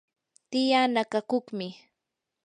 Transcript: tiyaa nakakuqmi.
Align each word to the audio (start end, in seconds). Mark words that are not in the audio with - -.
tiyaa 0.49 0.87
nakakuqmi. 0.93 1.67